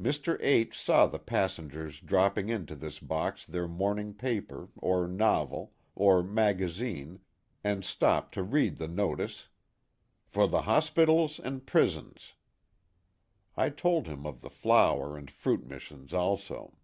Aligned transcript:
Mr. 0.00 0.36
H 0.40 0.76
saw 0.76 1.06
the 1.06 1.20
passengers 1.20 2.00
drop 2.00 2.34
ping 2.34 2.48
into 2.48 2.74
this 2.74 2.98
box 2.98 3.46
their 3.46 3.68
morning 3.68 4.12
paper, 4.12 4.70
or 4.76 5.06
novel, 5.06 5.72
or 5.94 6.20
magazine, 6.20 7.20
and 7.62 7.84
stopped 7.84 8.34
to 8.34 8.42
read 8.42 8.78
the 8.78 8.88
notice:" 8.88 9.46
For 10.32 10.48
the 10.48 10.62
Hospitals 10.62 11.38
and 11.38 11.64
Prisons." 11.64 12.32
I 13.56 13.70
told 13.70 14.08
him 14.08 14.26
of 14.26 14.40
the 14.40 14.50
Flower 14.50 15.16
and 15.16 15.30
Fruit 15.30 15.64
Missions 15.64 16.12
also. 16.12 16.74